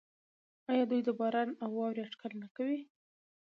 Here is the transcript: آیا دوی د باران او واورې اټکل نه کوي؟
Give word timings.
آیا 0.71 0.83
دوی 0.91 1.01
د 1.05 1.09
باران 1.19 1.49
او 1.63 1.69
واورې 1.77 2.01
اټکل 2.05 2.31
نه 2.41 2.47
کوي؟ 2.55 2.79